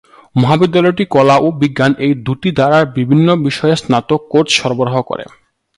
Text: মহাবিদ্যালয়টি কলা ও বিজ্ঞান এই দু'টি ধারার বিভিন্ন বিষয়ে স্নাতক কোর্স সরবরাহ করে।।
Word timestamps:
মহাবিদ্যালয়টি 0.35 1.03
কলা 1.11 1.35
ও 1.37 1.47
বিজ্ঞান 1.61 1.91
এই 2.05 2.13
দু'টি 2.25 2.49
ধারার 2.59 2.85
বিভিন্ন 2.97 3.27
বিষয়ে 3.45 3.75
স্নাতক 3.75 4.21
কোর্স 4.31 4.51
সরবরাহ 4.59 4.95
করে।। 5.01 5.25